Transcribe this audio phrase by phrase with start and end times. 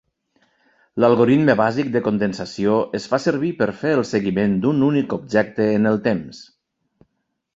[1.03, 5.91] L'algoritme bàsic de condensació es fa servir per fer el seguiment d'un únic objecte en
[5.91, 6.41] el temps